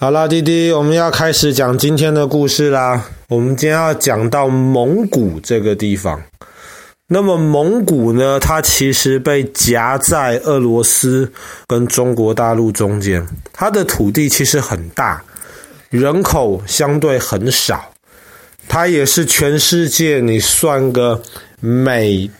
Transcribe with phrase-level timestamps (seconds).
[0.00, 3.04] 好啦，弟弟，我们要开始讲今天的故事啦。
[3.26, 6.22] 我们今天要讲到蒙古这个地方。
[7.08, 11.32] 那么蒙古呢，它其实被夹在俄罗斯
[11.66, 15.20] 跟中国大陆中间，它的土地其实很大，
[15.90, 17.92] 人口相对很少。
[18.68, 21.20] 它也是全世界，你算个
[21.58, 22.30] 每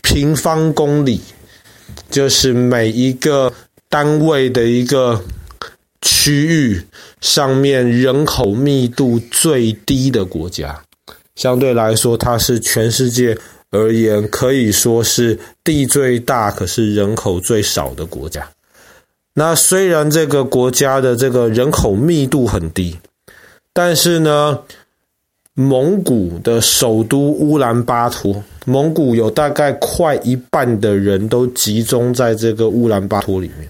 [0.00, 1.20] 平方公里，
[2.08, 3.52] 就是每一个
[3.90, 5.22] 单位的一个。
[6.06, 6.80] 区域
[7.20, 10.80] 上面人口密度最低的国家，
[11.34, 13.36] 相对来说，它是全世界
[13.72, 18.48] 而言可以说是地最大，可是人口最少的国家。
[19.34, 22.96] 那虽然这个国家的这个人口密度很低，
[23.72, 24.60] 但是呢，
[25.54, 33.68] 蒙古的首都乌兰巴托，蒙古有大概快一半的人都集中在这个乌兰巴托里面。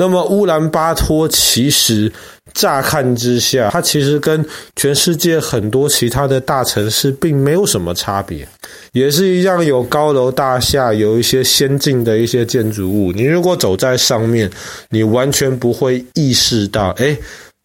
[0.00, 2.10] 那么乌兰巴托其实
[2.54, 4.42] 乍看之下，它其实跟
[4.74, 8.48] 全世界很多其他的大城市并没有什么差别，
[8.92, 13.12] 也是一样有高楼大厦，有一些先进的一些建筑物。
[13.12, 14.50] 你如果走在上面，
[14.88, 17.14] 你完全不会意识到，诶，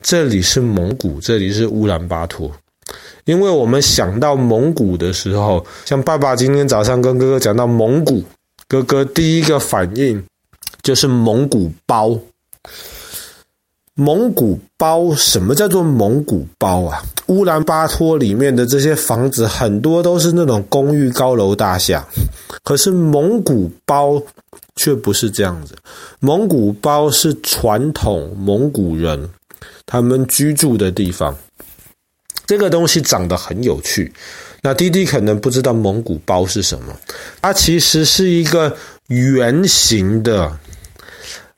[0.03, 2.51] 这里是蒙古，这里是乌兰巴托。
[3.23, 8.21] 因为我们想到蒙古的时候，像爸爸今天早上跟哥哥讲到蒙古，
[8.67, 10.21] 哥哥第一个反应。
[10.85, 12.15] 就是蒙古包，
[13.95, 17.01] 蒙古包，什么叫做蒙古包啊？
[17.25, 22.07] 乌兰巴托里面的这些房子很多都是那种公寓高楼大厦，
[22.63, 24.21] 可是蒙古包
[24.75, 25.73] 却不是这样子。
[26.19, 29.27] 蒙古包是传统蒙古人
[29.87, 31.35] 他们居住的地方，
[32.45, 34.13] 这个东西长得很有趣。
[34.61, 36.95] 那弟弟可能不知道蒙古包是什么，
[37.41, 40.59] 它其实是一个圆形的。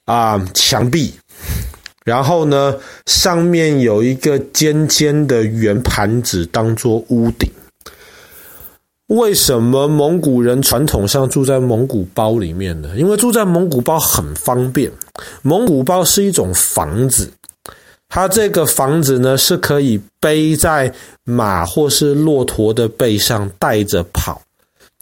[0.08, 1.12] 啊，墙壁，
[2.06, 2.74] 然后呢，
[3.06, 7.52] 上面有一个尖尖的圆盘子当做屋顶。
[9.08, 12.90] 为什么蒙古人传统上住在蒙古包里面呢？
[12.96, 14.90] 因为住在蒙古包很方便。
[15.42, 17.30] 蒙古包是一种房子，
[18.08, 20.94] 它这个房子呢是可以背在
[21.26, 24.42] 马或是骆驼的背上带着跑。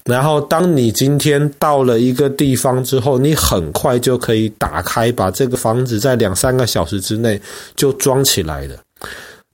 [0.06, 7.42] 然后，当你今天到了一个地方之后，你很快就可以打开，把这个房子在两三个小时之内
[7.76, 8.76] 就装起来了。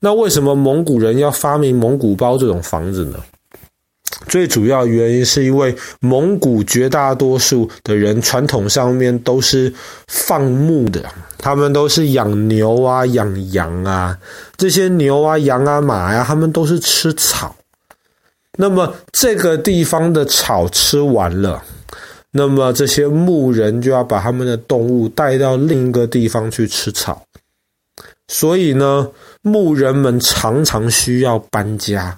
[0.02, 3.18] 那为什么蒙古人要发明蒙古包这种房子呢？
[4.28, 9.74] 最主要原因是因为蒙古绝大多数的人传统上面都是
[10.08, 11.06] 放牧的，
[11.38, 14.18] 他们都是养牛啊、养羊啊，
[14.58, 17.56] 这些牛啊、羊啊、马呀、啊，他们都是吃草。
[18.58, 21.64] 那么这个地方的草吃完了，
[22.32, 27.24] 那么这些牧人就要把他们的动物带到另一个地方去吃草。
[28.28, 29.10] 所以呢，
[29.42, 32.18] 牧人们常常需要搬家。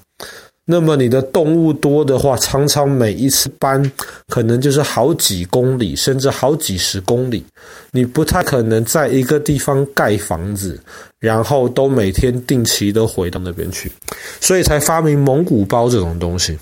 [0.66, 3.91] 那么你的动物多的话，常常每一次搬
[4.29, 7.44] 可能就是好几公里，甚至好几十公里。
[7.91, 10.79] 你不太可能在一个地方盖房子，
[11.19, 13.91] 然后都每天定期的回到那边去，
[14.40, 16.57] 所以才发明蒙古包这种东西。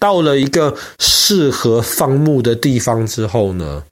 [0.00, 3.84] 到了一个适合放牧的地方之后呢，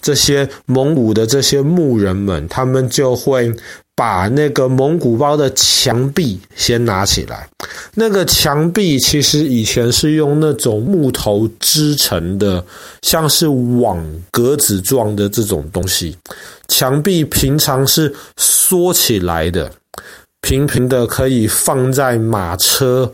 [0.00, 3.54] 这些蒙古的这些牧人们，他们就会。
[4.02, 7.48] 把那个蒙古包的墙壁先拿起来，
[7.94, 12.64] 那个墙壁其实以前是用那种木头织成的，
[13.02, 16.18] 像是网格子状的这种东西。
[16.66, 19.70] 墙壁平常是缩起来的，
[20.40, 23.08] 平平的可以放在马车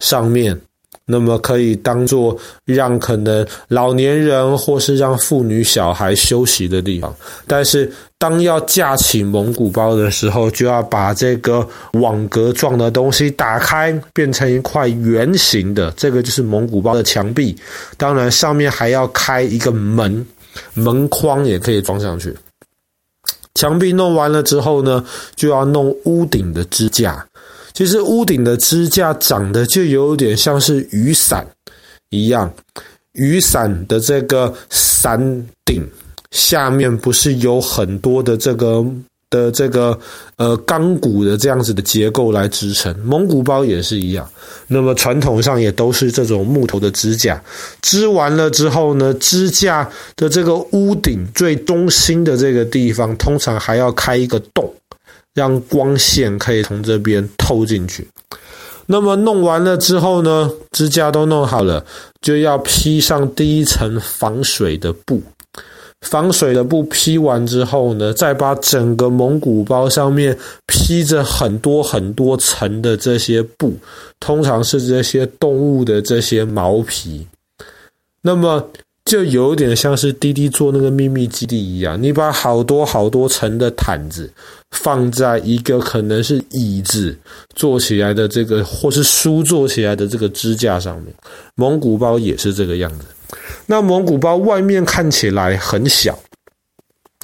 [0.00, 0.60] 上面。
[1.06, 7.14] 那么可以当做让可能老年人或是让妇女小孩休息的地方，
[7.46, 17.56] 但是当要架起蒙古包的时候，就要把这个网格状的东西打开，变成一块圆形的，这个就是蒙古包的墙壁。
[17.96, 20.26] 当然上面还要开一个门，
[20.74, 22.34] 门框也可以装上去。
[23.54, 25.04] 墙壁弄完了之后呢，
[25.36, 27.24] 就要弄屋顶的支架。
[27.76, 31.46] 其实屋顶的支架长得就有点像是雨伞
[32.08, 32.50] 一样，
[33.12, 35.86] 雨伞的这个伞顶
[36.30, 38.82] 下面不是有很多的这个
[39.28, 39.98] 的这个
[40.36, 44.26] 呃钢骨的这样子的结构来支撑，蒙古包也是一样。
[44.68, 47.38] 那么传统上也都是这种木头的支架，
[47.82, 49.86] 支完了之后呢，支架
[50.16, 54.72] 的这个屋顶最中心的这个地方，通常还要开一个洞。
[55.36, 58.08] 让光线可以从这边透进去。
[58.86, 61.84] 那么弄完了之后呢，支架都弄好了，
[62.22, 65.22] 就要披上第一层防水的布。
[66.02, 73.74] 防水的布披完之后呢，再把整个蒙古包上面披着很多很多层的这些布，
[74.20, 77.26] 通常是这些动物的这些毛皮。
[78.22, 78.64] 那么
[79.06, 84.28] 就有点像是滴滴做那个秘密基地一样，你把好多好多层的毯子
[84.72, 87.16] 放在一个可能是椅子
[87.54, 91.14] 做起来的这个，或是书做起来的这个支架上面。
[91.54, 93.04] 蒙古包也是这个样子。
[93.66, 96.18] 那蒙古包外面看起来很小，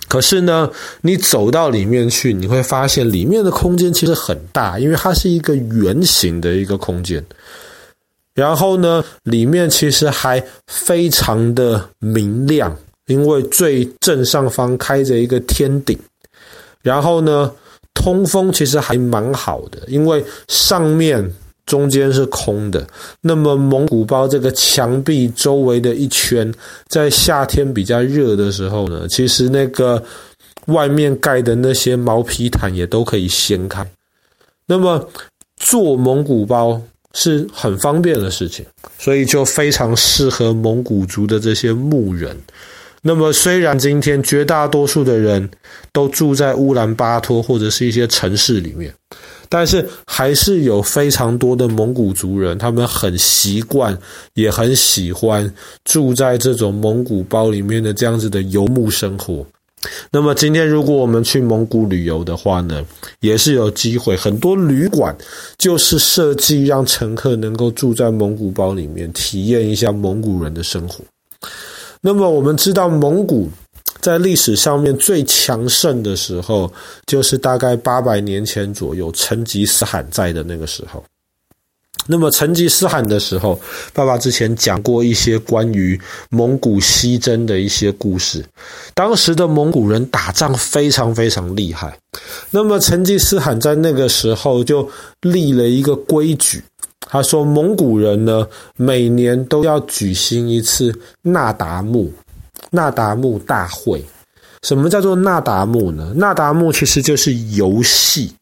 [0.06, 0.70] 可是呢，
[1.00, 7.24] 你走到里面去，你会发现里面的空间其实很大，因为它是一个圆形的一个空间。
[8.34, 12.76] 然后呢，里面其实还非常的明亮，
[13.06, 15.98] 因为最正上方开着一个天顶。
[16.82, 17.52] 然后呢，
[17.94, 21.32] 通风其实还蛮好的，因为上面。
[21.64, 22.84] 中间是空的，
[23.20, 26.52] 那么蒙古包这个墙壁周围的一圈，
[26.88, 30.02] 在夏天比较热的时候呢，其实那个
[30.66, 33.88] 外面盖的那些毛皮毯也都可以掀开。
[34.66, 35.08] 那么
[35.56, 36.82] 做蒙古包
[37.14, 38.64] 是很方便的事情，
[38.98, 42.36] 所以就非常适合蒙古族的这些牧人。
[43.02, 45.50] 那么虽然今天绝大多数的人
[45.92, 48.94] 都住在乌兰巴托或者是一些城市里面。
[49.48, 53.98] 但是还是有非常多的蒙古族人，他们很习惯，
[54.32, 55.52] 也很喜欢
[55.84, 59.46] 住在这种蒙古包里面的这样子的游牧生活。
[60.10, 62.84] 那么今天如果我们去蒙古旅游的话呢，
[63.20, 65.16] 也是有机会，很多旅馆
[65.58, 71.04] 就是设计让乘客能够住在蒙古包里面，体验一下蒙古人的生活。
[72.00, 73.48] 那么我们知道蒙古。
[74.00, 76.68] 在历史上面最强盛的时候，
[77.06, 81.04] 就是大概八百年前左右，成吉思汗在的那个时候。
[82.06, 83.60] 那么成吉思汗的时候，
[83.92, 86.00] 爸爸之前讲过一些关于
[86.30, 88.44] 蒙古西征的一些故事。
[88.92, 91.96] 当时的蒙古人打仗非常非常厉害。
[92.50, 94.88] 那么成吉思汗在那个时候就
[95.20, 96.62] 立了一个规矩，
[97.08, 98.46] 他说蒙古人呢，
[98.76, 100.92] 每年都要举行一次
[101.22, 102.12] 那达慕。
[102.70, 104.02] 那达慕大会，
[104.62, 106.12] 什么叫做那达慕呢？
[106.16, 108.32] 那达慕其实就是游戏，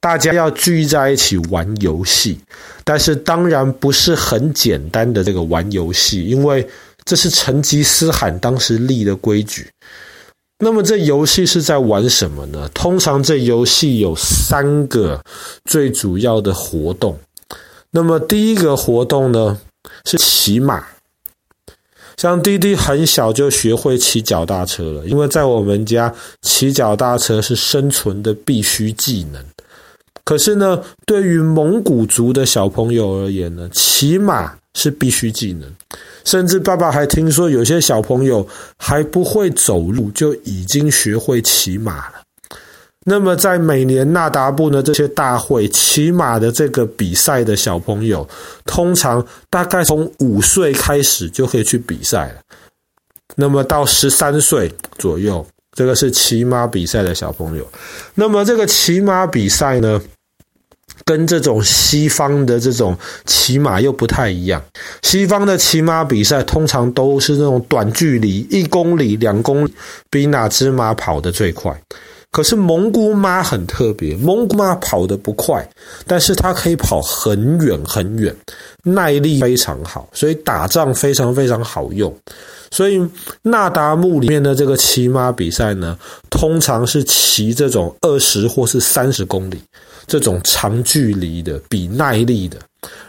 [0.00, 2.40] 大家要聚在一起玩游戏，
[2.84, 6.66] 但是当然不是很简单的这个玩游戏，因为
[7.04, 9.68] 这是成吉思汗当时立的规矩。
[10.58, 12.68] 那么这游戏是在玩什么呢？
[12.72, 15.22] 通常这游戏有三个
[15.64, 17.18] 最主要的活动。
[17.90, 19.58] 那么第一个活动呢，
[20.04, 20.82] 是骑马。
[22.16, 29.42] 像滴滴很小就学会骑脚踏车了，因为在我们家骑脚踏车是生存的必须技能。
[30.30, 35.68] 可是呢，对于蒙古族的小朋友而言呢，骑马是必须技能。
[36.24, 38.46] 甚至爸爸还听说有些小朋友
[38.78, 42.22] 还不会走路就已经学会骑马了。
[43.04, 48.24] 那么，在每年那达布呢这些大会，骑马的这个比赛的小朋友，
[48.64, 52.34] 通常大概从五岁开始就可以去比赛了。
[53.34, 57.68] 那么到十三岁左右，这个是骑马比赛的小朋友。
[58.14, 60.00] 那么这个骑马比赛呢，
[61.10, 62.96] 跟这种西方的这种
[63.26, 64.62] 骑马又不太一样。
[65.02, 69.74] 西方的骑马比赛通常都是那种短距离，一公里、两公里，
[70.08, 71.76] 比哪只马跑得最快。
[72.32, 75.68] 可是蒙古马很特别，蒙古马跑得不快，
[76.06, 78.34] 但是它可以跑很远很远，
[78.84, 82.14] 耐力非常好，所以打仗非常非常好用。
[82.70, 83.04] 所以
[83.42, 85.98] 那达慕里面的这个骑马比赛呢，
[86.30, 89.60] 通常是骑这种二十或是三十公里
[90.06, 92.58] 这种长距离的，比耐力的，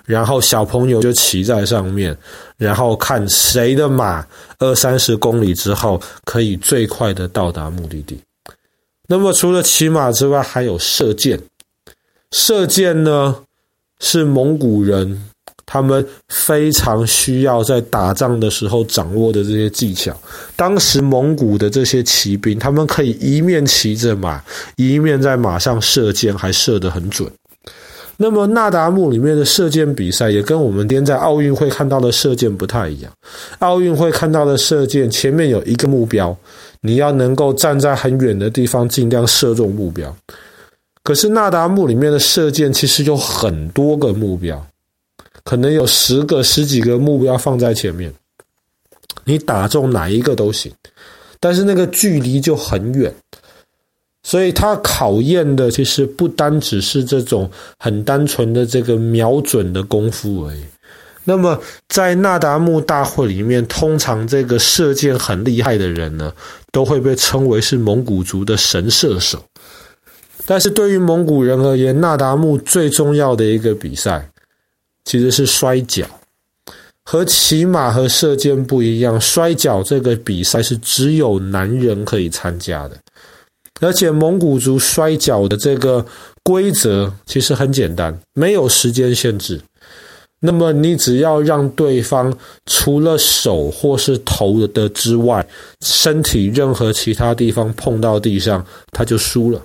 [0.03, 2.17] 然后小朋友就骑在上面，
[2.57, 4.25] 然后看谁的马
[4.57, 8.19] 二三十公里之后可以最快的到达目的地。
[9.11, 11.37] 那么除了骑马之外，还有射箭。
[12.31, 13.35] 射箭呢，
[13.99, 15.21] 是蒙古人
[15.65, 20.17] 他们非常需要在打仗的时候掌握的这些技巧。
[20.55, 24.41] 当时蒙古的这些骑兵，他们可以一面骑着马，
[24.77, 27.29] 一面在马上射箭，还射得很准。
[28.15, 33.11] 那么那达慕里面的射箭比赛，也跟我们今天在奥运会看到的射箭不太一样。
[33.59, 36.33] 奥运会看到的射箭，前面有一个目标。
[36.81, 40.15] 你要能够站在很远的地方，尽量射中目标。
[41.03, 44.65] 可是那达慕里面的射箭其实有很多个目标，
[45.43, 48.13] 可能有十个、十几个目标放在前面，
[49.25, 50.71] 你打中哪一个都行。
[51.39, 53.11] 但是那个距离就很远，
[54.21, 60.63] 所以它考验的其实不单只是这种很单纯的这个瞄准的功夫而已。
[61.23, 66.33] 那么在那达慕大会里面，通常这个射箭很厉害的人呢，
[66.71, 69.43] 都会被称为是蒙古族的神射手。
[70.45, 74.29] 但是对于蒙古人而言，那达慕最重要的一个比赛
[75.05, 76.05] 其实是摔跤。
[77.03, 82.95] 和骑马和射箭不一样，摔跤这个比赛是只有男人可以参加的，
[83.79, 86.05] 而且蒙古族摔跤的这个
[86.43, 89.59] 规则其实很简单，没有时间限制。
[90.43, 92.33] 那么你只要让对方
[92.65, 95.47] 除了手或是头的之外，
[95.81, 99.61] 身体任何其他地方碰到地上，他就输了。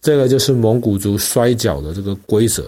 [0.00, 2.64] 这个就是蒙古族摔跤的这个规则。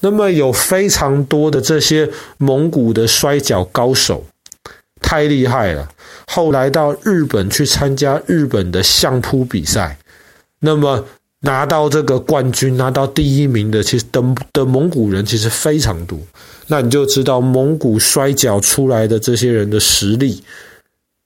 [0.00, 4.24] 那么有非常多的这些蒙古的摔跤高手，
[5.02, 5.86] 太厉害了。
[6.26, 9.98] 后来到日本去参加日本的相扑比赛，
[10.60, 11.04] 那么
[11.40, 14.22] 拿到这个冠军、拿到第一名的，其实的
[14.54, 16.18] 的蒙古人其实非常多。
[16.66, 20.42] 那你就知道蒙古摔角出来的这些人的实力，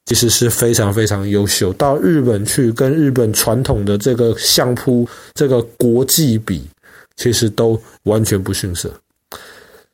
[0.07, 1.73] 其实是非常非常优秀。
[1.75, 6.63] 到日本去跟日本传统的这个相扑这个国际比。
[7.21, 8.89] 其实都完全不逊色。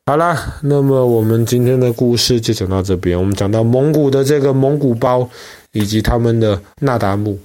[0.04, 3.18] 好啦，那么我们今天的故事就讲到这边。
[3.18, 5.26] 我们讲到蒙古的这个蒙古包，
[5.72, 7.38] 以及他们的那达慕。